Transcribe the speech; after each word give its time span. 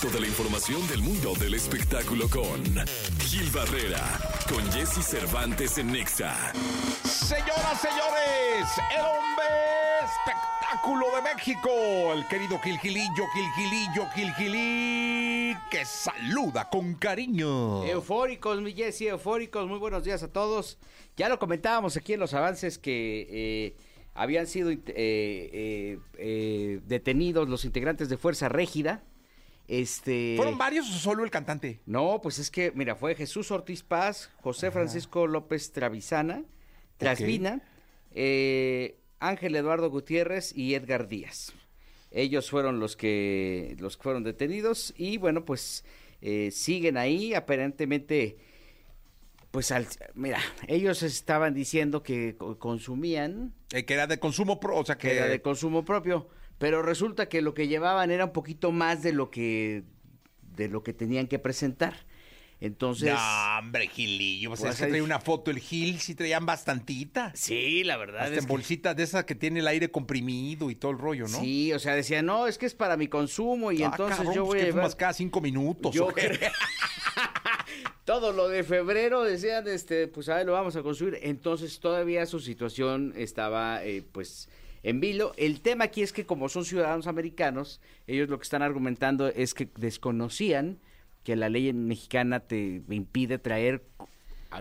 De 0.00 0.18
la 0.18 0.26
información 0.26 0.88
del 0.88 1.02
mundo 1.02 1.34
del 1.38 1.52
espectáculo 1.52 2.26
con 2.30 2.64
Gil 3.18 3.50
Barrera, 3.50 4.02
con 4.48 4.64
Jesse 4.72 5.04
Cervantes 5.04 5.76
en 5.76 5.92
Nexa. 5.92 6.52
Señoras, 7.04 7.80
señores, 7.82 8.66
el 8.96 9.02
hombre 9.02 9.44
espectáculo 10.02 11.06
de 11.14 11.34
México, 11.34 11.70
el 12.14 12.26
querido 12.28 12.58
Gilgilillo, 12.60 13.26
Gilgilillo, 13.34 14.08
Gilgilí, 14.14 15.54
que 15.70 15.84
saluda 15.84 16.70
con 16.70 16.94
cariño. 16.94 17.84
Eufóricos, 17.84 18.62
mi 18.62 18.72
Jesse, 18.72 19.02
eufóricos, 19.02 19.68
muy 19.68 19.78
buenos 19.78 20.02
días 20.02 20.22
a 20.22 20.32
todos. 20.32 20.78
Ya 21.18 21.28
lo 21.28 21.38
comentábamos 21.38 21.98
aquí 21.98 22.14
en 22.14 22.20
los 22.20 22.32
avances 22.32 22.78
que 22.78 23.28
eh, 23.30 23.76
habían 24.14 24.46
sido 24.46 24.70
eh, 24.70 24.80
eh, 24.86 25.98
eh, 26.18 26.80
detenidos 26.86 27.48
los 27.48 27.64
integrantes 27.64 28.08
de 28.08 28.16
Fuerza 28.16 28.48
Régida. 28.48 29.02
Este, 29.72 30.34
¿Fueron 30.36 30.58
varios 30.58 30.90
o 30.90 30.98
solo 30.98 31.22
el 31.22 31.30
cantante? 31.30 31.78
No, 31.86 32.20
pues 32.20 32.40
es 32.40 32.50
que, 32.50 32.72
mira, 32.74 32.96
fue 32.96 33.14
Jesús 33.14 33.52
Ortiz 33.52 33.84
Paz, 33.84 34.28
José 34.40 34.72
Francisco 34.72 35.28
López 35.28 35.70
Travisana, 35.70 36.42
Trasvina, 36.96 37.62
eh, 38.10 38.96
Ángel 39.20 39.54
Eduardo 39.54 39.88
Gutiérrez 39.88 40.52
y 40.56 40.74
Edgar 40.74 41.06
Díaz. 41.06 41.52
Ellos 42.10 42.50
fueron 42.50 42.80
los 42.80 42.96
que, 42.96 43.76
los 43.78 43.96
que 43.96 44.02
fueron 44.02 44.24
detenidos 44.24 44.92
y 44.96 45.18
bueno, 45.18 45.44
pues 45.44 45.84
eh, 46.20 46.50
siguen 46.50 46.96
ahí, 46.96 47.34
aparentemente, 47.34 48.38
pues 49.52 49.70
al, 49.70 49.86
mira, 50.14 50.40
ellos 50.66 51.04
estaban 51.04 51.54
diciendo 51.54 52.02
que 52.02 52.34
co- 52.36 52.58
consumían, 52.58 53.54
Eh, 53.72 53.84
que 53.84 53.94
era 53.94 54.08
de 54.08 54.18
consumo, 54.18 54.58
o 54.60 54.84
sea 54.84 54.98
que... 54.98 55.10
que 55.10 55.16
era 55.16 55.28
de 55.28 55.40
consumo 55.40 55.84
propio, 55.84 56.28
pero 56.60 56.82
resulta 56.82 57.26
que 57.30 57.40
lo 57.40 57.54
que 57.54 57.68
llevaban 57.68 58.10
era 58.10 58.26
un 58.26 58.32
poquito 58.34 58.70
más 58.70 59.02
de 59.02 59.14
lo 59.14 59.30
que, 59.30 59.82
de 60.54 60.68
lo 60.68 60.82
que 60.82 60.92
tenían 60.92 61.26
que 61.26 61.38
presentar. 61.38 61.94
Entonces... 62.60 63.14
No, 63.14 63.58
hombre, 63.58 63.86
Gilillo, 63.88 64.50
pues 64.50 64.62
es 64.62 64.76
que 64.92 65.00
una 65.00 65.18
foto 65.20 65.50
el 65.50 65.58
Gil, 65.58 65.98
sí 66.00 66.14
traían 66.14 66.44
bastantita. 66.44 67.32
Sí, 67.34 67.82
la 67.84 67.96
verdad 67.96 68.24
Hasta 68.24 68.34
es 68.34 68.38
en 68.40 68.44
que- 68.44 68.52
bolsitas 68.52 68.94
de 68.94 69.04
esas 69.04 69.24
que 69.24 69.34
tiene 69.34 69.60
el 69.60 69.68
aire 69.68 69.90
comprimido 69.90 70.70
y 70.70 70.74
todo 70.74 70.90
el 70.90 70.98
rollo, 70.98 71.26
¿no? 71.28 71.40
Sí, 71.40 71.72
o 71.72 71.78
sea, 71.78 71.94
decía, 71.94 72.20
no, 72.20 72.46
es 72.46 72.58
que 72.58 72.66
es 72.66 72.74
para 72.74 72.98
mi 72.98 73.08
consumo 73.08 73.72
y 73.72 73.82
Ah, 73.82 73.86
entonces 73.86 74.18
cabrón, 74.18 74.34
yo 74.34 74.42
pues, 74.44 74.48
voy 74.48 74.58
a 74.58 74.60
que 74.60 74.66
llevar 74.66 74.82
fumas 74.82 74.96
cada 74.96 75.14
cinco 75.14 75.40
minutos. 75.40 75.94
Yo 75.94 76.08
todo 78.04 78.32
lo 78.32 78.48
de 78.48 78.64
febrero 78.64 79.22
decían, 79.22 79.66
este, 79.66 80.08
pues 80.08 80.28
a 80.28 80.36
ver, 80.36 80.46
lo 80.46 80.52
vamos 80.52 80.76
a 80.76 80.82
construir. 80.82 81.18
Entonces 81.22 81.80
todavía 81.80 82.26
su 82.26 82.40
situación 82.40 83.14
estaba, 83.16 83.82
eh, 83.84 84.02
pues, 84.12 84.50
en 84.82 85.00
vilo. 85.00 85.32
El 85.36 85.60
tema 85.60 85.84
aquí 85.84 86.02
es 86.02 86.12
que 86.12 86.26
como 86.26 86.48
son 86.48 86.64
ciudadanos 86.64 87.06
americanos, 87.06 87.80
ellos 88.06 88.28
lo 88.28 88.38
que 88.38 88.44
están 88.44 88.62
argumentando 88.62 89.28
es 89.28 89.54
que 89.54 89.68
desconocían 89.76 90.78
que 91.24 91.36
la 91.36 91.48
ley 91.48 91.72
mexicana 91.72 92.40
te 92.40 92.82
impide 92.88 93.38
traer 93.38 93.84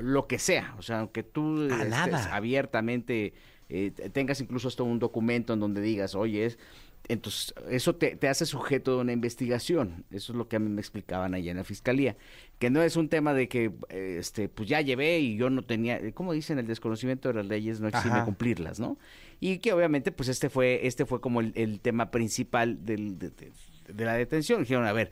lo 0.01 0.27
que 0.27 0.37
sea, 0.39 0.75
o 0.77 0.81
sea, 0.81 0.99
aunque 0.99 1.23
tú 1.23 1.63
estés 1.63 1.89
nada. 1.89 2.35
abiertamente 2.35 3.33
eh, 3.69 3.91
te- 3.95 4.09
tengas 4.09 4.39
incluso 4.41 4.67
hasta 4.67 4.83
un 4.83 4.99
documento 4.99 5.53
en 5.53 5.59
donde 5.61 5.81
digas, 5.81 6.13
oye, 6.15 6.45
es, 6.45 6.59
entonces 7.07 7.53
eso 7.69 7.95
te, 7.95 8.15
te 8.15 8.27
hace 8.27 8.45
sujeto 8.45 8.95
de 8.95 9.01
una 9.01 9.13
investigación. 9.13 10.05
Eso 10.11 10.33
es 10.33 10.37
lo 10.37 10.47
que 10.47 10.57
a 10.57 10.59
mí 10.59 10.69
me 10.69 10.81
explicaban 10.81 11.33
allá 11.33 11.49
en 11.51 11.57
la 11.57 11.63
fiscalía, 11.63 12.15
que 12.59 12.69
no 12.69 12.81
es 12.83 12.95
un 12.95 13.09
tema 13.09 13.33
de 13.33 13.47
que, 13.47 13.71
este, 13.89 14.47
pues 14.49 14.69
ya 14.69 14.81
llevé 14.81 15.19
y 15.19 15.35
yo 15.37 15.49
no 15.49 15.63
tenía, 15.63 15.97
eh, 15.97 16.13
como 16.13 16.33
dicen, 16.33 16.59
el 16.59 16.67
desconocimiento 16.67 17.29
de 17.29 17.35
las 17.35 17.45
leyes 17.47 17.79
no 17.79 17.87
exime 17.87 18.15
Ajá. 18.15 18.25
cumplirlas, 18.25 18.79
¿no? 18.79 18.97
Y 19.39 19.57
que 19.59 19.73
obviamente, 19.73 20.11
pues 20.11 20.29
este 20.29 20.49
fue, 20.49 20.85
este 20.85 21.05
fue 21.05 21.21
como 21.21 21.39
el, 21.41 21.51
el 21.55 21.79
tema 21.79 22.11
principal 22.11 22.85
del, 22.85 23.17
de, 23.17 23.29
de- 23.29 23.51
de 23.93 24.05
la 24.05 24.13
detención. 24.13 24.61
Dijeron, 24.61 24.85
a 24.85 24.93
ver, 24.93 25.09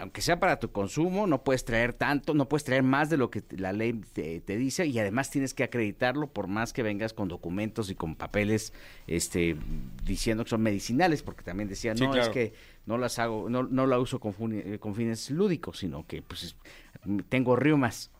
aunque 0.00 0.20
sea 0.22 0.38
para 0.40 0.58
tu 0.58 0.70
consumo, 0.70 1.26
no 1.26 1.42
puedes 1.44 1.64
traer 1.64 1.92
tanto, 1.92 2.34
no 2.34 2.48
puedes 2.48 2.64
traer 2.64 2.82
más 2.82 3.10
de 3.10 3.16
lo 3.16 3.30
que 3.30 3.42
la 3.56 3.72
ley 3.72 3.92
te, 4.12 4.40
te 4.40 4.56
dice 4.56 4.86
y 4.86 4.98
además 4.98 5.30
tienes 5.30 5.54
que 5.54 5.64
acreditarlo 5.64 6.26
por 6.28 6.46
más 6.46 6.72
que 6.72 6.82
vengas 6.82 7.12
con 7.12 7.28
documentos 7.28 7.90
y 7.90 7.94
con 7.94 8.14
papeles 8.16 8.72
este 9.06 9.56
diciendo 10.04 10.44
que 10.44 10.50
son 10.50 10.62
medicinales, 10.62 11.22
porque 11.22 11.42
también 11.42 11.68
decían, 11.68 11.96
Sí, 11.96 12.04
no, 12.04 12.10
claro. 12.12 12.26
es 12.26 12.32
que 12.32 12.52
no 12.86 12.98
las 12.98 13.18
hago, 13.18 13.48
no, 13.50 13.62
no 13.64 13.86
la 13.86 13.98
uso 13.98 14.20
con, 14.20 14.34
eh, 14.52 14.78
con 14.78 14.94
fines 14.94 15.30
lúdicos, 15.30 15.78
sino 15.78 16.06
que 16.06 16.22
pues 16.22 16.42
es- 16.44 16.56
tengo 17.28 17.56
riumas. 17.56 18.10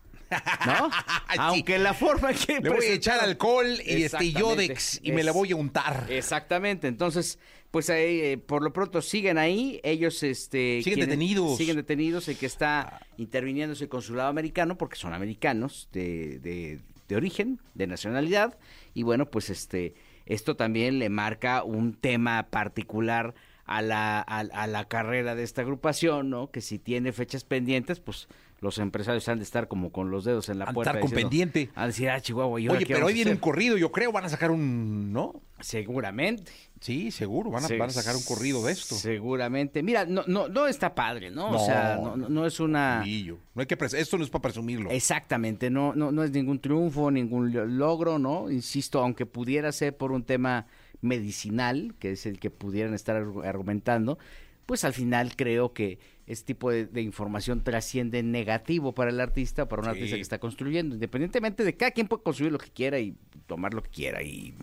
¿No? 0.67 0.91
Aunque 1.39 1.79
la 1.79 1.95
forma 1.95 2.33
que 2.33 2.61
Le 2.61 2.71
voy 2.71 2.87
a 2.87 2.93
echar 2.93 3.21
alcohol 3.21 3.67
y 3.85 4.03
este. 4.03 4.33
Yodex 4.33 5.01
y 5.03 5.13
me 5.13 5.23
la 5.23 5.33
voy 5.33 5.53
a 5.53 5.57
untar. 5.57 6.07
Exactamente, 6.09 6.89
entonces, 6.89 7.39
pues 7.71 7.91
ahí, 7.91 8.21
eh, 8.21 8.39
por 8.39 8.63
lo 8.63 8.73
pronto 8.73 9.03
siguen 9.03 9.39
ahí, 9.39 9.81
ellos 9.83 10.23
este 10.23 10.83
Siguen 10.83 11.01
detenidos. 11.01 11.57
Siguen 11.57 11.77
detenidos, 11.77 12.29
el 12.29 12.37
que 12.37 12.47
está 12.47 13.01
interviniendo 13.17 13.75
es 13.75 13.81
el 13.81 13.89
consulado 13.89 14.29
americano, 14.29 14.77
porque 14.79 14.97
son 14.97 15.15
americanos 15.15 15.89
de, 15.93 16.39
de, 16.41 16.81
de 17.09 17.17
origen, 17.17 17.61
de 17.75 17.87
nacionalidad, 17.87 18.59
y 18.95 19.03
bueno, 19.03 19.31
pues 19.31 19.51
este, 19.51 19.95
esto 20.27 20.57
también 20.57 20.99
le 20.99 21.09
marca 21.09 21.63
un 21.65 21.95
tema 21.95 22.49
particular 22.51 23.35
a 23.65 23.83
la, 23.83 24.19
a, 24.21 24.39
a 24.39 24.67
la 24.67 24.89
carrera 24.89 25.35
de 25.35 25.43
esta 25.43 25.61
agrupación, 25.61 26.31
¿no? 26.31 26.51
Que 26.51 26.63
si 26.63 26.79
tiene 26.79 27.13
fechas 27.13 27.45
pendientes, 27.45 28.01
pues 28.01 28.27
los 28.61 28.79
empresarios 28.79 29.29
han 29.29 29.39
de 29.39 29.45
estar 29.45 29.69
como 29.69 29.93
con 29.93 30.11
los 30.11 30.25
dedos 30.25 30.49
en 30.49 30.59
la 30.59 30.65
Han 30.67 30.75
puerta. 30.75 30.91
estar 30.91 31.01
con 31.01 31.11
diciendo- 31.11 31.31
pendiente. 31.31 31.71
Han 31.77 31.85
de 31.85 31.87
decir, 31.89 32.11
ah, 32.11 32.21
Chihuahua, 32.21 32.61
¿y 32.61 32.67
ahora 32.67 32.79
Oye, 32.79 32.87
pero 32.93 33.07
hoy 33.07 33.13
viene 33.15 33.31
un 33.31 33.37
hacer?". 33.37 33.41
corrido, 33.43 33.77
yo 33.77 33.93
creo, 33.93 34.11
van 34.11 34.25
a 34.25 34.29
sacar 34.29 34.51
un, 34.51 35.13
¿no? 35.13 35.41
Seguramente. 35.61 36.51
Sí, 36.81 37.11
seguro, 37.11 37.51
van 37.51 37.65
a, 37.65 37.69
Se- 37.69 37.77
van 37.77 37.89
a 37.91 37.93
sacar 37.93 38.15
un 38.17 38.23
corrido 38.23 38.65
de 38.65 38.73
esto. 38.73 38.95
Seguramente. 38.95 39.83
Mira, 39.83 40.07
no, 40.07 40.23
no, 40.27 40.49
no 40.49 40.67
está 40.67 40.95
padre, 40.95 41.31
¿no? 41.31 41.51
No, 41.53 41.63
o 41.63 41.65
sea, 41.67 41.97
no, 42.03 42.17
no- 42.17 42.47
es 42.47 42.59
una... 42.61 43.05
No 43.05 43.61
hay 43.61 43.67
que 43.67 43.77
pres- 43.79 43.95
esto 43.97 44.17
no 44.19 44.25
es 44.25 44.31
para 44.31 44.43
presumirlo. 44.43 44.91
Exactamente, 44.91 45.71
no, 45.71 45.95
no, 45.95 46.11
no 46.13 46.23
es 46.25 46.31
ningún 46.31 46.61
triunfo, 46.61 47.11
ningún 47.11 47.53
lo- 47.53 47.67
logro, 47.67 48.19
¿no? 48.19 48.51
Insisto, 48.51 49.01
aunque 49.01 49.27
pudiera 49.27 49.71
ser 49.73 49.97
por 49.97 50.13
un 50.13 50.23
tema 50.25 50.67
medicinal, 51.01 51.95
que 51.99 52.13
es 52.13 52.27
el 52.27 52.39
que 52.39 52.51
pudieran 52.51 52.95
estar 52.95 53.17
argu- 53.23 53.45
argumentando, 53.45 54.19
pues 54.67 54.85
al 54.85 54.93
final 54.93 55.35
creo 55.37 55.73
que 55.73 55.99
este 56.29 56.47
tipo 56.55 56.71
de, 56.71 56.87
de 56.87 57.03
información 57.03 57.65
trasciende 57.65 58.19
en 58.21 58.31
negativo 58.31 58.95
para 58.95 59.11
el 59.11 59.19
artista, 59.21 59.69
para 59.69 59.81
un 59.83 59.87
Sí. 59.87 59.91
artista 59.91 60.17
que 60.17 60.23
está 60.23 60.39
construyendo, 60.39 60.95
independientemente 60.95 61.65
de 61.65 61.75
cada 61.77 61.91
quien 61.91 62.07
puede 62.07 62.23
construir 62.23 62.53
lo 62.53 62.59
que 62.59 62.71
quiera 62.71 62.99
y 63.01 63.17
tomar 63.47 63.75
lo 63.75 63.83
que 63.83 63.91
quiera 63.91 64.23
y 64.23 64.55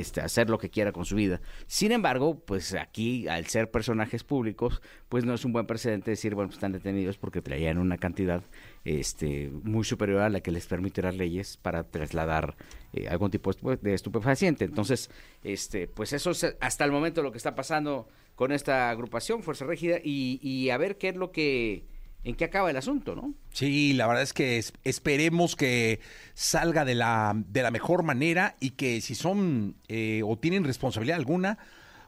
este, 0.00 0.20
hacer 0.20 0.50
lo 0.50 0.58
que 0.58 0.70
quiera 0.70 0.92
con 0.92 1.04
su 1.04 1.16
vida. 1.16 1.40
Sin 1.66 1.92
embargo, 1.92 2.38
pues 2.44 2.74
aquí, 2.74 3.28
al 3.28 3.46
ser 3.46 3.70
personajes 3.70 4.24
públicos, 4.24 4.82
pues 5.08 5.24
no 5.24 5.34
es 5.34 5.44
un 5.44 5.52
buen 5.52 5.66
precedente 5.66 6.10
decir, 6.10 6.34
bueno, 6.34 6.48
pues 6.48 6.56
están 6.56 6.72
detenidos 6.72 7.18
porque 7.18 7.42
traían 7.42 7.78
una 7.78 7.98
cantidad 7.98 8.42
este, 8.84 9.50
muy 9.62 9.84
superior 9.84 10.20
a 10.20 10.28
la 10.28 10.40
que 10.40 10.50
les 10.50 10.66
permite 10.66 11.02
las 11.02 11.16
leyes 11.16 11.56
para 11.56 11.84
trasladar 11.84 12.56
eh, 12.92 13.08
algún 13.08 13.30
tipo 13.30 13.50
de 13.52 13.58
estupe- 13.58 13.80
de 13.80 13.94
estupefaciente. 13.94 14.64
Entonces, 14.64 15.10
este, 15.44 15.88
pues 15.88 16.12
eso 16.12 16.30
es 16.32 16.56
hasta 16.60 16.84
el 16.84 16.92
momento 16.92 17.22
lo 17.22 17.30
que 17.32 17.38
está 17.38 17.54
pasando 17.54 18.08
con 18.34 18.50
esta 18.50 18.90
agrupación, 18.90 19.42
Fuerza 19.42 19.66
Régida, 19.66 19.98
y, 20.02 20.40
y 20.42 20.70
a 20.70 20.78
ver 20.78 20.96
qué 20.96 21.10
es 21.10 21.16
lo 21.16 21.30
que, 21.32 21.84
en 22.24 22.34
qué 22.36 22.44
acaba 22.44 22.70
el 22.70 22.76
asunto, 22.76 23.14
¿no? 23.16 23.34
Sí, 23.52 23.92
la 23.94 24.06
verdad 24.06 24.22
es 24.22 24.32
que 24.32 24.58
es- 24.58 24.72
esperemos 24.84 25.56
que 25.56 26.00
salga 26.34 26.84
de 26.84 26.94
la, 26.94 27.32
de 27.34 27.62
la 27.62 27.70
mejor 27.70 28.02
manera 28.04 28.56
y 28.60 28.70
que 28.70 29.00
si 29.00 29.14
son 29.14 29.76
eh, 29.88 30.22
o 30.24 30.38
tienen 30.38 30.64
responsabilidad 30.64 31.18
alguna, 31.18 31.58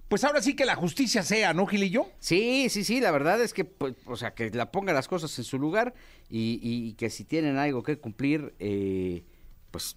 pues 0.09 0.23
ahora 0.23 0.41
sí 0.43 0.55
que 0.55 0.65
la 0.67 0.77
justicia 0.77 1.23
sea, 1.23 1.55
¿no, 1.55 1.67
Gilillo? 1.67 2.07
Sí, 2.21 2.69
sí, 2.69 2.85
sí, 2.85 3.01
la 3.01 3.11
verdad 3.11 3.43
es 3.43 3.53
que, 3.55 3.65
pues, 3.65 3.95
o 4.07 4.17
sea, 4.17 4.35
que 4.35 4.51
la 4.51 4.71
ponga 4.71 4.93
las 4.93 5.09
cosas 5.09 5.37
en 5.39 5.45
su 5.45 5.59
lugar 5.59 5.95
y, 6.29 6.61
y 6.63 6.93
que 6.95 7.11
si 7.11 7.25
tienen 7.25 7.57
algo 7.57 7.83
que 7.83 7.99
cumplir, 7.99 8.55
eh, 8.61 9.25
pues 9.71 9.97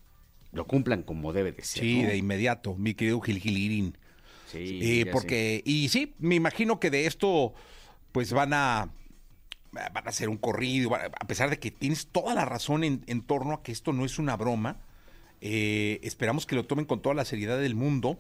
lo 0.54 0.66
cumplan 0.66 1.04
como 1.04 1.34
debe 1.34 1.52
de 1.52 1.62
ser. 1.64 1.84
Sí, 1.84 2.02
¿no? 2.02 2.08
de 2.08 2.18
inmediato, 2.18 2.74
mi 2.76 2.94
querido 2.96 3.20
Gil 3.22 3.40
Gilirín. 3.40 3.98
Sí, 4.52 4.80
Eh, 4.82 5.06
porque, 5.12 5.62
y 5.66 5.90
sí, 5.90 6.16
me 6.20 6.36
imagino 6.36 6.80
que 6.80 6.90
de 6.90 7.06
esto, 7.06 7.54
pues 8.14 8.32
van 8.32 8.54
a, 8.54 8.90
van 9.72 10.06
a 10.06 10.10
hacer 10.10 10.30
un 10.30 10.38
corrido, 10.38 10.96
a 10.96 11.28
pesar 11.28 11.50
de 11.50 11.60
que 11.60 11.72
tienes 11.72 12.08
toda 12.08 12.34
la 12.34 12.46
razón 12.46 12.84
en, 12.84 13.22
torno 13.22 13.54
a 13.54 13.64
que 13.64 13.72
esto 13.72 13.94
no 13.94 14.06
es 14.06 14.20
una 14.20 14.36
broma, 14.36 14.78
eh, 15.42 16.00
esperamos 16.04 16.46
que 16.46 16.56
lo 16.56 16.66
tomen 16.66 16.86
con 16.86 17.02
toda 17.02 17.16
la 17.16 17.26
seriedad 17.26 17.60
del 17.60 17.76
mundo 17.76 18.20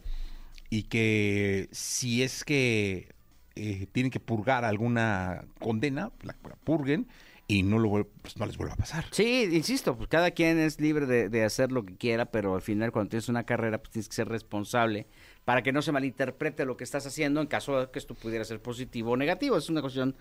y 0.69 0.83
que 0.83 1.69
si 1.71 2.23
es 2.23 2.43
que 2.43 3.09
eh, 3.55 3.87
tienen 3.91 4.11
que 4.11 4.19
purgar 4.19 4.65
alguna 4.65 5.45
condena, 5.59 6.11
la, 6.21 6.33
purguen 6.63 7.07
y 7.47 7.63
no, 7.63 7.79
lo, 7.79 8.07
pues 8.21 8.37
no 8.37 8.45
les 8.45 8.57
vuelva 8.57 8.73
a 8.73 8.77
pasar. 8.77 9.05
Sí, 9.11 9.47
insisto, 9.51 9.95
pues 9.95 10.09
cada 10.09 10.31
quien 10.31 10.59
es 10.59 10.81
libre 10.81 11.05
de, 11.05 11.29
de 11.29 11.43
hacer 11.45 11.71
lo 11.71 11.85
que 11.85 11.95
quiera, 11.95 12.25
pero 12.25 12.55
al 12.55 12.61
final 12.61 12.91
cuando 12.91 13.09
tienes 13.09 13.29
una 13.29 13.45
carrera, 13.45 13.77
pues 13.77 13.91
tienes 13.91 14.09
que 14.09 14.15
ser 14.15 14.27
responsable 14.27 15.07
para 15.47 15.63
que 15.63 15.71
no 15.71 15.81
se 15.81 15.93
malinterprete 15.93 16.65
lo 16.65 16.75
que 16.75 16.83
estás 16.83 17.07
haciendo 17.07 17.39
en 17.39 17.47
caso 17.47 17.79
de 17.79 17.89
que 17.89 17.99
esto 17.99 18.15
pudiera 18.15 18.43
ser 18.43 18.61
positivo 18.61 19.11
o 19.11 19.17
negativo. 19.17 19.57
Es 19.57 19.69
una 19.69 19.79
cuestión 19.79 20.13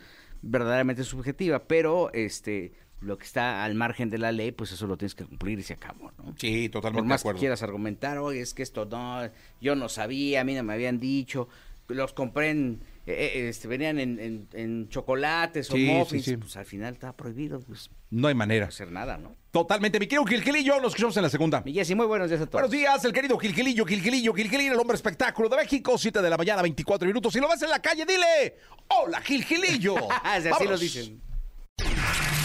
verdaderamente 0.46 1.04
subjetiva, 1.04 1.64
pero 1.66 2.12
este 2.12 2.72
lo 3.00 3.18
que 3.18 3.24
está 3.24 3.62
al 3.64 3.74
margen 3.74 4.08
de 4.08 4.18
la 4.18 4.32
ley, 4.32 4.52
pues 4.52 4.72
eso 4.72 4.86
lo 4.86 4.96
tienes 4.96 5.14
que 5.14 5.24
cumplir 5.24 5.58
y 5.58 5.62
se 5.62 5.74
acabó, 5.74 6.12
¿no? 6.18 6.34
Sí, 6.38 6.68
totalmente 6.70 7.02
Por 7.02 7.08
más 7.08 7.20
de 7.20 7.22
que 7.22 7.28
acuerdo. 7.28 7.40
quieras 7.40 7.62
argumentar, 7.62 8.18
oye, 8.18 8.40
es 8.40 8.54
que 8.54 8.62
esto 8.62 8.86
no, 8.86 9.28
yo 9.60 9.76
no 9.76 9.88
sabía, 9.88 10.40
a 10.40 10.44
mí 10.44 10.54
no 10.54 10.62
me 10.62 10.72
habían 10.72 10.98
dicho, 10.98 11.46
los 11.88 12.14
compré 12.14 12.50
en, 12.50 12.80
eh, 13.06 13.32
eh, 13.34 13.48
este, 13.48 13.68
venían 13.68 13.98
en, 13.98 14.18
en- 14.18 14.48
en 14.52 14.88
chocolates 14.88 15.70
o 15.70 15.74
Sí, 15.74 15.84
muffins, 15.86 16.24
sí. 16.24 16.36
pues 16.36 16.56
al 16.56 16.64
final 16.66 16.92
estaba 16.94 17.12
prohibido 17.16 17.60
pues, 17.60 17.88
No 18.10 18.28
hay 18.28 18.34
manera. 18.34 18.66
hacer 18.66 18.90
nada, 18.90 19.16
¿no? 19.16 19.36
Totalmente. 19.52 19.98
Mi 20.00 20.06
querido 20.06 20.24
Gilgilillo, 20.26 20.76
nos 20.80 20.88
escuchamos 20.88 21.16
en 21.16 21.22
la 21.22 21.30
segunda. 21.30 21.62
Mi 21.64 21.72
Jessy, 21.72 21.94
muy 21.94 22.06
buenos 22.06 22.28
días 22.28 22.40
a 22.42 22.46
todos. 22.46 22.52
Buenos 22.62 22.70
días, 22.70 23.04
el 23.04 23.12
querido 23.12 23.38
Gilgilillo, 23.38 23.86
Gilgilillo, 23.86 24.34
Gilgilillo, 24.34 24.72
el 24.72 24.78
hombre 24.80 24.96
espectáculo 24.96 25.48
de 25.48 25.56
México, 25.56 25.96
7 25.96 26.20
de 26.20 26.28
la 26.30 26.36
mañana, 26.36 26.62
24 26.62 27.06
minutos. 27.06 27.32
Si 27.32 27.40
lo 27.40 27.48
ves 27.48 27.62
en 27.62 27.70
la 27.70 27.80
calle, 27.80 28.04
dile, 28.04 28.56
hola 28.88 29.20
Gilgilillo. 29.22 29.94
Así 30.24 30.64
lo 30.66 30.76
dicen. 30.76 31.22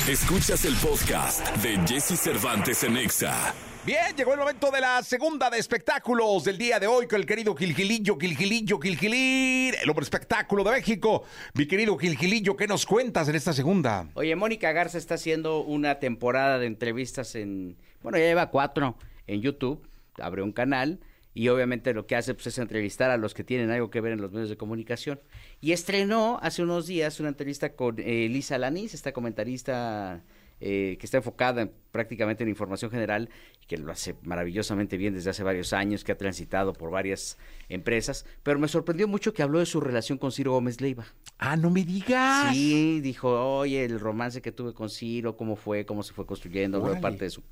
Escuchas 0.08 0.66
el 0.66 0.74
podcast 0.75 1.48
de 1.58 1.78
Jesse 1.88 2.19
Cervantes 2.19 2.84
en 2.84 2.98
Exa. 2.98 3.54
Bien, 3.83 4.16
llegó 4.16 4.33
el 4.33 4.39
momento 4.39 4.69
de 4.69 4.80
la 4.80 5.01
segunda 5.01 5.50
de 5.50 5.57
espectáculos 5.57 6.44
del 6.44 6.56
día 6.56 6.80
de 6.80 6.86
hoy 6.86 7.07
con 7.07 7.19
el 7.19 7.25
querido 7.25 7.56
Gilgilillo, 7.56 8.16
Gilgilillo, 8.16 8.80
Gilgilir, 8.80 9.74
el 9.81 9.89
hombre 9.89 10.04
espectáculo 10.04 10.63
de 10.63 10.69
México. 10.69 11.24
Mi 11.56 11.66
querido 11.66 11.98
Gilgilillo, 11.98 12.56
¿qué 12.56 12.68
nos 12.68 12.86
cuentas 12.86 13.28
en 13.28 13.33
esta 13.33 13.54
segunda? 13.54 14.07
Oye, 14.13 14.36
Mónica 14.36 14.72
Garza 14.72 15.00
está 15.00 15.16
haciendo 15.16 15.62
una 15.62 15.98
temporada 15.98 16.60
de 16.60 16.68
entrevistas 16.68 17.33
en, 17.33 17.75
bueno, 18.04 18.19
ya 18.19 18.25
lleva 18.25 18.51
cuatro 18.51 18.98
en 19.25 19.42
YouTube, 19.42 19.81
abrió 20.19 20.44
un 20.44 20.51
canal 20.51 21.00
y 21.34 21.48
obviamente 21.48 21.95
lo 21.95 22.06
que 22.06 22.16
hace 22.16 22.36
pues, 22.36 22.45
es 22.45 22.60
entrevistar 22.60 23.10
a 23.10 23.18
los 23.18 23.34
que 23.34 23.44
tienen 23.44 23.72
algo 23.72 23.89
que 23.89 24.00
ver 24.00 24.12
en 24.12 24.22
los 24.22 24.31
medios 24.31 24.50
de 24.50 24.57
comunicación. 24.57 25.19
Y 25.60 25.72
estrenó 25.72 26.38
hace 26.44 26.62
unos 26.62 26.86
días 26.86 27.19
una 27.19 27.30
entrevista 27.30 27.74
con 27.74 27.98
eh, 27.98 28.27
Lisa 28.30 28.60
Lanis, 28.60 28.94
esta 28.94 29.12
comentarista 29.12 30.22
eh, 30.62 30.96
que 31.00 31.06
está 31.06 31.18
enfocada 31.18 31.63
en- 31.63 31.72
prácticamente 31.92 32.44
en 32.44 32.50
información 32.50 32.90
general 32.90 33.30
y 33.62 33.66
que 33.66 33.78
lo 33.78 33.92
hace 33.92 34.16
maravillosamente 34.24 34.96
bien 34.96 35.13
desde 35.13 35.31
hace 35.31 35.44
varios 35.44 35.74
años, 35.74 36.04
que 36.06 36.13
ha 36.13 36.18
transitado 36.18 36.72
por 36.72 36.90
varias 36.92 37.38
empresas, 37.68 38.25
pero 38.44 38.60
me 38.60 38.68
sorprendió 38.69 39.08
mucho 39.08 39.34
que 39.34 39.44
habló 39.44 39.60
de 39.60 39.66
su 39.66 39.81
relación 39.81 40.18
con 40.18 40.31
Ciro 40.31 40.52
Gómez 40.54 40.80
Leiva. 40.80 41.06
Ah, 41.40 41.58
no 41.58 41.69
me 41.69 41.84
digas. 41.84 42.54
Sí, 42.56 43.02
dijo, 43.02 43.58
oye, 43.58 43.84
el 43.84 44.00
romance 44.00 44.42
que 44.42 44.52
tuve 44.54 44.74
con 44.74 44.90
Ciro, 44.90 45.36
cómo 45.36 45.56
fue, 45.58 45.86
cómo 45.86 46.04
se 46.04 46.13
fue 46.13 46.25
construyendo, 46.25 46.78
habló 46.78 47.02
parte 47.02 47.25
de 47.25 47.30
su, 47.31 47.44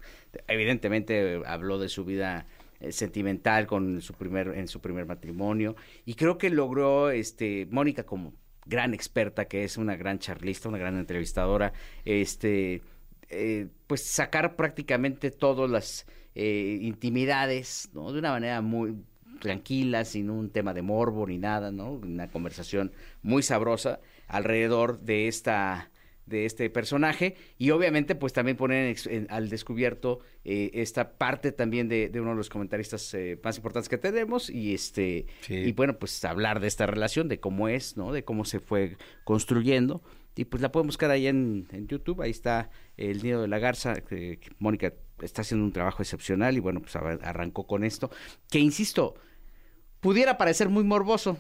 evidentemente 0.48 1.36
eh, 1.36 1.42
habló 1.46 1.80
de 1.80 1.90
su 1.90 2.06
vida 2.06 2.46
eh, 2.80 2.92
sentimental 2.92 3.68
con 3.68 4.02
su 4.02 4.14
primer, 4.14 4.50
en 4.50 4.68
su 4.68 4.80
primer 4.80 5.06
matrimonio, 5.06 5.76
y 6.06 6.14
creo 6.14 6.38
que 6.38 6.50
logró, 6.50 7.10
este, 7.10 7.68
Mónica 7.72 8.06
como 8.06 8.34
gran 8.66 8.94
experta, 8.94 9.46
que 9.46 9.64
es 9.64 9.78
una 9.78 9.96
gran 9.96 10.20
charlista, 10.20 10.70
una 10.70 10.78
gran 10.78 10.98
entrevistadora, 10.98 11.74
este, 12.06 12.82
eh, 13.30 13.68
pues 13.88 14.04
sacar 14.04 14.56
prácticamente 14.56 15.32
todas 15.32 15.70
las 15.70 16.06
eh, 16.36 16.78
intimidades, 16.82 17.90
¿no? 17.94 18.12
De 18.12 18.20
una 18.20 18.32
manera 18.32 18.62
muy 18.62 18.96
tranquila, 19.40 20.06
sin 20.06 20.30
un 20.30 20.50
tema 20.50 20.74
de 20.74 20.82
morbo 20.82 21.26
ni 21.28 21.38
nada, 21.38 21.72
¿no? 21.72 21.92
Una 21.94 22.30
conversación 22.30 22.92
muy 23.22 23.42
sabrosa 23.44 24.00
alrededor 24.28 25.00
de 25.02 25.28
esta 25.28 25.92
de 26.26 26.46
este 26.46 26.70
personaje 26.70 27.36
y 27.58 27.72
obviamente 27.72 28.14
pues 28.14 28.34
también 28.34 28.56
poner 28.56 28.96
en 29.08 29.26
al 29.32 29.50
descubierto 29.50 30.20
eh, 30.46 30.70
esta 30.76 31.18
parte 31.18 31.52
también 31.52 31.90
de, 31.90 32.08
de 32.10 32.22
uno 32.22 32.30
de 32.30 32.36
los 32.38 32.50
comentaristas 32.50 33.12
eh, 33.16 33.40
más 33.44 33.58
importantes 33.58 33.90
que 33.90 33.98
tenemos 33.98 34.48
y 34.52 34.76
este 34.76 35.26
Sí. 35.42 35.56
y 35.56 35.72
bueno 35.72 35.98
pues 35.98 36.24
hablar 36.26 36.60
de 36.60 36.68
esta 36.68 36.86
relación 36.86 37.30
de 37.30 37.40
cómo 37.40 37.68
es 37.68 37.98
no 37.98 38.12
de 38.14 38.24
cómo 38.24 38.46
se 38.46 38.60
fue 38.60 38.96
construyendo 39.24 40.04
y 40.40 40.46
pues 40.46 40.62
la 40.62 40.72
pueden 40.72 40.88
buscar 40.88 41.12
ahí 41.12 41.28
en, 41.28 41.68
en 41.72 41.88
YouTube 41.88 42.22
ahí 42.22 42.32
está 42.32 42.70
el 42.96 43.22
nido 43.24 43.42
de 43.42 43.48
la 43.48 43.60
garza 43.60 43.96
que, 43.96 44.40
que 44.40 44.50
Mónica 44.60 44.94
está 45.22 45.42
haciendo 45.42 45.66
un 45.66 45.74
trabajo 45.74 46.02
excepcional 46.02 46.56
y 46.56 46.60
bueno 46.60 46.82
pues 46.82 46.96
arrancó 46.96 47.68
con 47.68 47.84
esto 47.84 48.10
que 48.50 48.60
insisto 48.60 49.16
pudiera 50.00 50.38
parecer 50.38 50.70
muy 50.70 50.84
morboso 50.84 51.38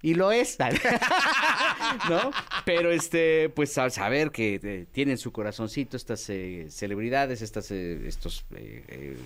y 0.00 0.14
lo 0.14 0.30
es, 0.30 0.56
¿no? 2.08 2.30
Pero 2.64 2.92
este, 2.92 3.48
pues 3.48 3.76
a 3.78 3.90
saber 3.90 4.30
que 4.30 4.60
eh, 4.62 4.86
tienen 4.92 5.18
su 5.18 5.32
corazoncito 5.32 5.96
estas 5.96 6.30
eh, 6.30 6.66
celebridades, 6.70 7.42
estas, 7.42 7.72
eh, 7.72 8.06
estos 8.06 8.44
eh, 8.54 9.16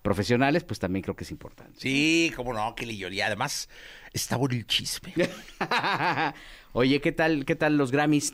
profesionales, 0.00 0.64
pues 0.64 0.80
también 0.80 1.02
creo 1.02 1.14
que 1.14 1.24
es 1.24 1.30
importante. 1.30 1.78
Sí, 1.78 2.32
cómo 2.34 2.54
no, 2.54 2.74
Gilgilillo. 2.74 3.08
Y 3.08 3.20
además, 3.20 3.68
está 4.14 4.36
bueno 4.36 4.54
el 4.54 4.66
chisme. 4.66 5.12
Oye, 6.72 7.02
¿qué 7.02 7.12
tal, 7.12 7.44
qué 7.44 7.54
tal 7.54 7.76
los 7.76 7.92
Grammys? 7.92 8.32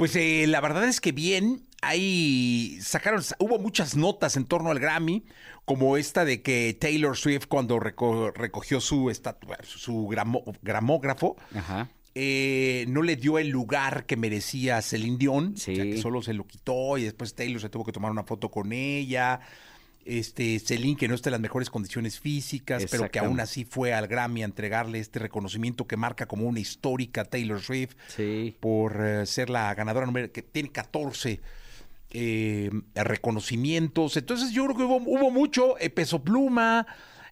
Pues 0.00 0.16
eh, 0.16 0.46
la 0.48 0.62
verdad 0.62 0.84
es 0.84 0.98
que 0.98 1.12
bien, 1.12 1.66
ahí 1.82 2.78
sacaron, 2.80 3.22
hubo 3.38 3.58
muchas 3.58 3.96
notas 3.96 4.34
en 4.38 4.46
torno 4.46 4.70
al 4.70 4.78
Grammy, 4.80 5.26
como 5.66 5.98
esta 5.98 6.24
de 6.24 6.40
que 6.40 6.74
Taylor 6.80 7.18
Swift 7.18 7.44
cuando 7.48 7.78
reco- 7.78 8.32
recogió 8.34 8.80
su, 8.80 9.10
estatua, 9.10 9.58
su 9.62 10.08
gramo- 10.08 10.42
gramógrafo, 10.62 11.36
Ajá. 11.54 11.90
eh, 12.14 12.86
no 12.88 13.02
le 13.02 13.16
dio 13.16 13.38
el 13.38 13.48
lugar 13.50 14.06
que 14.06 14.16
merecía 14.16 14.78
a 14.78 14.82
Celine 14.82 15.18
Dion, 15.18 15.58
Sí. 15.58 15.72
o 15.72 15.76
sea, 15.76 15.84
que 15.84 15.98
solo 16.00 16.22
se 16.22 16.32
lo 16.32 16.46
quitó 16.46 16.96
y 16.96 17.02
después 17.04 17.34
Taylor 17.34 17.60
se 17.60 17.68
tuvo 17.68 17.84
que 17.84 17.92
tomar 17.92 18.10
una 18.10 18.24
foto 18.24 18.50
con 18.50 18.72
ella. 18.72 19.40
Este, 20.12 20.58
Celine 20.58 20.96
que 20.96 21.06
no 21.06 21.14
está 21.14 21.28
en 21.28 21.32
las 21.32 21.40
mejores 21.40 21.70
condiciones 21.70 22.18
físicas, 22.18 22.84
pero 22.90 23.08
que 23.10 23.20
aún 23.20 23.38
así 23.38 23.64
fue 23.64 23.92
al 23.94 24.08
Grammy 24.08 24.42
a 24.42 24.44
entregarle 24.46 24.98
este 24.98 25.20
reconocimiento 25.20 25.86
que 25.86 25.96
marca 25.96 26.26
como 26.26 26.46
una 26.46 26.58
histórica 26.58 27.24
Taylor 27.24 27.60
Swift 27.60 27.94
Sí. 28.08 28.56
por 28.58 28.96
eh, 29.06 29.24
ser 29.26 29.50
la 29.50 29.72
ganadora 29.74 30.06
número 30.06 30.32
que 30.32 30.42
tiene 30.42 30.70
14 30.72 31.40
eh, 32.12 32.70
reconocimientos. 32.96 34.16
Entonces 34.16 34.50
yo 34.52 34.64
creo 34.64 34.76
que 34.76 34.82
hubo, 34.82 34.96
hubo 34.96 35.30
mucho. 35.30 35.78
eh, 35.78 35.90
Peso 35.90 36.22
Pluma, 36.24 36.86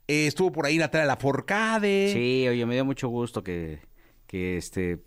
estuvo 0.07 0.53
por 0.53 0.67
ahí 0.67 0.79
Natalia 0.79 1.07
Laforcade. 1.07 2.13
Sí, 2.13 2.47
oye, 2.49 2.65
me 2.65 2.75
dio 2.75 2.85
mucho 2.85 3.09
gusto 3.09 3.43
que, 3.43 3.81
que, 4.29 4.57
este, 4.57 5.01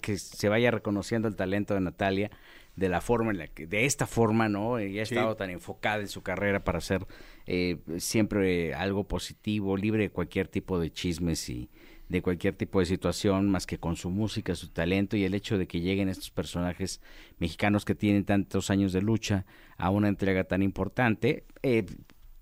que 0.00 0.18
se 0.18 0.48
vaya 0.48 0.70
reconociendo 0.72 1.28
el 1.28 1.36
talento 1.36 1.74
de 1.74 1.80
Natalia 1.82 2.30
de 2.76 2.88
la 2.88 3.00
forma 3.00 3.30
en 3.32 3.38
la 3.38 3.46
que, 3.48 3.66
de 3.66 3.84
esta 3.84 4.06
forma, 4.06 4.48
¿no? 4.48 4.78
Ella 4.78 5.02
ha 5.02 5.06
Sí. 5.06 5.14
estado 5.14 5.36
tan 5.36 5.50
enfocada 5.50 6.00
en 6.00 6.08
su 6.08 6.22
carrera 6.22 6.64
para 6.64 6.78
hacer 6.78 7.06
eh, 7.46 7.78
siempre 7.98 8.72
algo 8.74 9.04
positivo, 9.04 9.76
libre 9.76 10.04
de 10.04 10.10
cualquier 10.10 10.48
tipo 10.48 10.78
de 10.78 10.90
chismes 10.92 11.48
y 11.48 11.68
de 12.08 12.22
cualquier 12.22 12.54
tipo 12.54 12.78
de 12.80 12.86
situación, 12.86 13.50
más 13.50 13.66
que 13.66 13.78
con 13.78 13.96
su 13.96 14.10
música, 14.10 14.54
su 14.54 14.68
talento 14.68 15.16
y 15.16 15.24
el 15.24 15.34
hecho 15.34 15.56
de 15.58 15.66
que 15.66 15.80
lleguen 15.80 16.08
estos 16.08 16.30
personajes 16.30 17.00
mexicanos 17.38 17.84
que 17.84 17.94
tienen 17.94 18.24
tantos 18.24 18.70
años 18.70 18.92
de 18.92 19.00
lucha 19.02 19.44
a 19.78 19.90
una 19.90 20.08
entrega 20.08 20.44
tan 20.44 20.62
importante. 20.62 21.44
eh, 21.62 21.84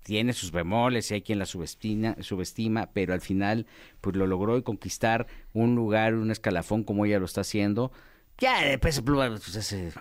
tiene 0.03 0.33
sus 0.33 0.51
bemoles 0.51 1.11
y 1.11 1.13
hay 1.13 1.21
quien 1.21 1.37
la 1.37 1.45
subestima, 1.45 2.15
subestima, 2.21 2.89
pero 2.91 3.13
al 3.13 3.21
final 3.21 3.67
pues 4.01 4.15
lo 4.15 4.25
logró 4.25 4.57
y 4.57 4.63
conquistar 4.63 5.27
un 5.53 5.75
lugar, 5.75 6.15
un 6.15 6.31
escalafón 6.31 6.83
como 6.83 7.05
ella 7.05 7.19
lo 7.19 7.25
está 7.25 7.41
haciendo. 7.41 7.91
Ya 8.39 8.65
de 8.65 8.79
peso 8.79 9.05
pluma 9.05 9.29
pues, 9.29 9.55
ese 9.55 9.91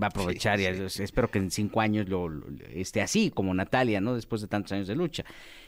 va 0.00 0.06
a 0.06 0.10
aprovechar 0.10 0.60
y 0.60 0.64
es- 0.66 1.00
espero 1.00 1.30
que 1.30 1.38
en 1.38 1.50
cinco 1.50 1.80
años 1.80 2.08
lo, 2.08 2.28
lo- 2.28 2.46
esté 2.74 3.00
así 3.02 3.30
como 3.30 3.54
Natalia, 3.54 4.00
¿no? 4.00 4.14
Después 4.14 4.42
de 4.42 4.48
tantos 4.48 4.72
años 4.72 4.86
de 4.88 4.94
lucha. 4.96 5.24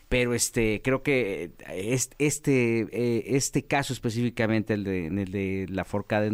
Pero 0.09 0.35
este 0.35 0.81
creo 0.83 1.03
que 1.03 1.45
eh, 1.45 1.95
es- 1.95 2.11
este 2.19 2.87
eh, 2.93 3.25
este 3.37 3.65
caso 3.65 3.93
específicamente 3.93 4.75
el 4.75 4.85
de, 4.85 5.07
el 5.09 5.31
de 5.31 5.67
la 5.71 5.85
forcada 5.85 6.31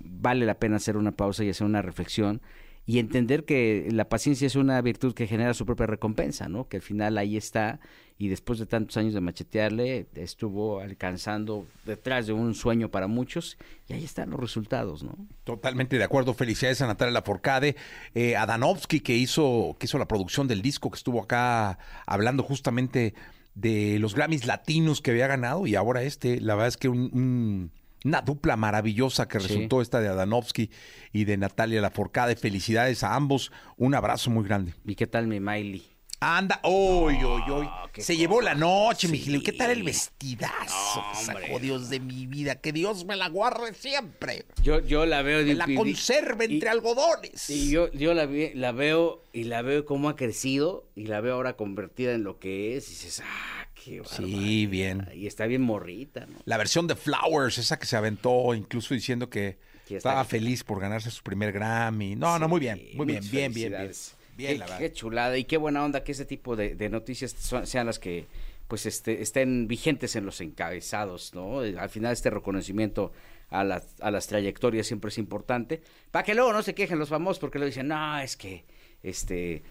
vale 0.00 0.46
la 0.46 0.54
pena 0.58 0.76
hacer 0.76 0.96
una 0.96 1.12
pausa 1.12 1.44
y 1.44 1.50
hacer 1.50 1.66
una 1.66 1.82
reflexión 1.82 2.40
y 2.84 2.98
entender 2.98 3.44
que 3.44 3.88
la 3.92 4.08
paciencia 4.08 4.46
es 4.46 4.56
una 4.56 4.80
virtud 4.82 5.14
que 5.14 5.26
genera 5.28 5.54
su 5.54 5.64
propia 5.66 5.86
recompensa, 5.86 6.48
¿no? 6.48 6.68
Que 6.68 6.78
al 6.78 6.82
final 6.82 7.16
ahí 7.18 7.36
está 7.36 7.78
y 8.18 8.28
después 8.28 8.58
de 8.58 8.66
tantos 8.66 8.96
años 8.96 9.14
de 9.14 9.20
machetearle 9.20 10.06
estuvo 10.14 10.80
alcanzando 10.80 11.66
detrás 11.86 12.26
de 12.26 12.32
un 12.32 12.54
sueño 12.54 12.88
para 12.90 13.06
muchos 13.06 13.56
y 13.88 13.92
ahí 13.94 14.04
están 14.04 14.30
los 14.30 14.40
resultados, 14.40 15.02
¿no? 15.04 15.16
Totalmente 15.44 15.96
de 15.98 16.04
acuerdo. 16.04 16.34
Felicidades 16.34 16.82
a 16.82 16.86
Natalia 16.86 17.12
Laforcade, 17.12 17.76
eh, 18.14 18.36
a 18.36 18.46
Danovsky 18.46 19.00
que 19.00 19.16
hizo, 19.16 19.76
que 19.78 19.86
hizo 19.86 19.98
la 19.98 20.06
producción 20.08 20.48
del 20.48 20.62
disco, 20.62 20.90
que 20.90 20.96
estuvo 20.96 21.22
acá 21.22 21.78
hablando 22.06 22.42
justamente 22.42 23.14
de 23.54 23.98
los 23.98 24.14
Grammys 24.14 24.46
latinos 24.46 25.00
que 25.00 25.10
había 25.10 25.26
ganado 25.26 25.66
y 25.66 25.74
ahora 25.74 26.02
este, 26.02 26.40
la 26.40 26.54
verdad 26.54 26.68
es 26.68 26.76
que 26.76 26.88
un- 26.88 27.10
un- 27.12 27.70
una 28.04 28.20
dupla 28.22 28.56
maravillosa 28.56 29.28
que 29.28 29.38
Sí. 29.40 29.48
resultó 29.48 29.80
esta 29.82 30.00
de 30.00 30.08
Adanovsky 30.08 30.70
y 31.12 31.24
de 31.24 31.36
Natalia 31.36 31.80
Laforcade. 31.80 32.36
Felicidades 32.36 33.02
a 33.04 33.14
ambos, 33.14 33.52
un 33.76 33.94
abrazo 33.94 34.30
muy 34.30 34.44
grande. 34.44 34.74
¿Y 34.86 34.94
qué 34.94 35.06
tal 35.06 35.26
mi 35.26 35.40
Miley? 35.40 35.88
Anda, 36.24 36.60
hoy, 36.62 37.16
hoy, 37.24 37.42
hoy. 37.50 37.68
qué 37.92 38.00
Se 38.00 38.16
llevó 38.16 38.40
la 38.40 38.54
noche, 38.54 39.08
mi 39.08 39.18
Sí. 39.18 39.24
Gil. 39.24 39.42
¿Qué 39.42 39.50
tal 39.52 39.72
el 39.72 39.82
vestidazo 39.82 41.02
que 41.10 41.18
sacó 41.24 41.58
Dios 41.58 41.90
de 41.90 41.98
mi 41.98 42.26
vida? 42.26 42.54
Que 42.60 42.72
Dios 42.72 43.04
me 43.04 43.16
la 43.16 43.28
guarde 43.28 43.74
siempre. 43.74 44.44
Yo, 44.62 44.78
yo 44.80 45.04
la 45.04 45.22
veo 45.22 45.42
la 45.54 45.66
conserve 45.74 46.44
entre 46.44 46.68
algodones. 46.68 47.50
Y 47.50 47.70
yo, 47.70 47.90
yo 47.92 48.14
la, 48.14 48.26
vi- 48.26 48.52
la 48.54 48.70
veo 48.70 49.24
y 49.32 49.44
la 49.44 49.62
veo 49.62 49.84
cómo 49.84 50.08
ha 50.08 50.14
crecido 50.16 50.86
y 50.94 51.06
la 51.06 51.20
veo 51.20 51.34
ahora 51.34 51.56
convertida 51.56 52.12
en 52.12 52.22
lo 52.22 52.38
que 52.38 52.76
es 52.76 52.86
y 52.86 52.90
dices, 52.90 53.20
ah, 53.24 53.61
qué 53.84 54.02
Sí, 54.04 54.22
barbaridad". 54.22 54.70
bien. 54.70 55.08
Y 55.14 55.26
está 55.26 55.46
bien 55.46 55.62
morrita, 55.62 56.26
¿no? 56.26 56.38
La 56.44 56.56
versión 56.56 56.86
de 56.86 56.96
Flowers, 56.96 57.58
esa 57.58 57.78
que 57.78 57.86
se 57.86 57.96
aventó, 57.96 58.54
incluso 58.54 58.94
diciendo 58.94 59.28
que 59.30 59.58
estaba 59.88 60.24
feliz 60.24 60.64
por 60.64 60.80
ganarse 60.80 61.10
su 61.10 61.22
primer 61.22 61.52
Grammy. 61.52 62.16
No, 62.16 62.38
no, 62.38 62.48
muy 62.48 62.60
bien, 62.60 62.80
muy 62.94 63.06
bien, 63.06 63.20
bien, 63.30 63.52
bien, 63.52 63.70
bien. 63.72 63.92
Bien, 64.34 64.52
qué, 64.54 64.58
la 64.58 64.66
qué 64.66 64.72
verdad. 64.84 64.94
chulada 64.96 65.36
y 65.38 65.44
qué 65.44 65.58
buena 65.58 65.84
onda 65.84 66.02
que 66.04 66.12
ese 66.12 66.24
tipo 66.24 66.56
de, 66.56 66.74
de 66.74 66.88
noticias 66.88 67.32
son- 67.38 67.66
sean 67.66 67.84
las 67.86 67.98
que 67.98 68.26
pues 68.66 68.86
este, 68.86 69.20
estén 69.20 69.68
vigentes 69.68 70.16
en 70.16 70.24
los 70.24 70.40
encabezados, 70.40 71.34
¿no? 71.34 71.62
Eh, 71.62 71.76
Al 71.78 71.90
final 71.90 72.14
este 72.14 72.30
reconocimiento 72.30 73.12
a 73.50 73.64
las, 73.64 73.86
a 74.00 74.10
las 74.10 74.26
trayectorias 74.28 74.86
siempre 74.86 75.10
es 75.10 75.18
importante. 75.18 75.82
Para 76.10 76.24
que 76.24 76.34
luego 76.34 76.54
no 76.54 76.62
se 76.62 76.74
quejen 76.74 76.98
los 76.98 77.10
famosos 77.10 77.38
porque 77.38 77.58
le 77.58 77.66
dicen, 77.66 77.88
no, 77.88 78.18
es 78.18 78.38
que, 78.38 78.64
este, 79.02 79.62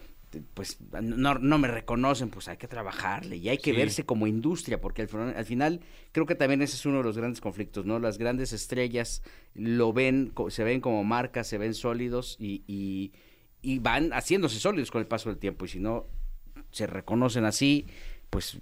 pues 0.54 0.78
no, 1.02 1.36
no 1.36 1.58
me 1.58 1.68
reconocen, 1.68 2.30
pues 2.30 2.48
hay 2.48 2.58
que 2.58 2.68
trabajarle 2.68 3.36
y 3.38 3.50
hay 3.50 3.58
que 3.58 3.72
Sí. 3.72 3.78
verse 3.78 4.06
como 4.06 4.28
industria, 4.28 4.80
porque 4.80 5.02
al, 5.02 5.08
final- 5.10 5.34
al 5.36 5.46
final 5.46 5.82
creo 6.12 6.26
que 6.26 6.36
también 6.36 6.62
ese 6.62 6.76
es 6.76 6.86
uno 6.86 6.98
de 7.00 7.04
los 7.04 7.18
grandes 7.18 7.42
conflictos, 7.42 7.86
¿no? 7.86 8.00
Las 8.00 8.18
grandes 8.18 8.54
estrellas 8.54 9.24
lo 9.54 9.92
ven, 9.94 10.32
se 10.50 10.64
ven 10.64 10.80
como 10.82 11.04
marcas, 11.04 11.48
se 11.48 11.58
ven 11.58 11.74
sólidos 11.74 12.38
y, 12.40 12.64
y, 12.68 13.12
y 13.62 13.80
van 13.80 14.12
haciéndose 14.12 14.60
sólidos 14.60 14.90
con 14.92 15.02
el 15.02 15.08
paso 15.08 15.30
del 15.30 15.38
tiempo 15.38 15.66
y 15.66 15.68
si 15.68 15.80
no 15.80 16.08
se 16.72 16.88
reconocen 16.88 17.44
así, 17.46 17.86
pues 18.30 18.60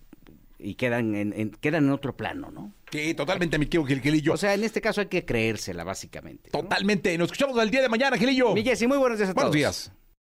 y 0.62 0.76
quedan 0.76 1.16
en, 1.16 1.32
en- 1.34 1.52
quedan 1.52 1.86
en 1.86 1.92
otro 1.92 2.18
plano, 2.18 2.52
¿no? 2.52 2.74
Sí, 2.92 3.14
totalmente, 3.14 3.58
mi 3.60 3.68
querido 3.68 3.86
Gilillo. 3.86 4.34
O 4.34 4.38
sea, 4.38 4.54
en 4.56 4.64
este 4.64 4.82
caso 4.82 5.00
hay 5.02 5.08
que 5.08 5.24
creérsela, 5.24 5.84
básicamente. 5.84 6.50
¿no? 6.52 6.62
totalmente. 6.62 7.16
Nos 7.18 7.28
escuchamos 7.28 7.62
el 7.62 7.70
día 7.70 7.82
de 7.84 7.88
mañana, 7.90 8.18
Gilillo. 8.18 8.54
Mi 8.56 8.64
Jessy, 8.64 8.88
muy 8.88 8.98
buenos 8.98 9.20
días 9.20 9.30
a 9.30 9.34
Buenos 9.34 9.52
todos. 9.52 9.56
días. 9.56 9.92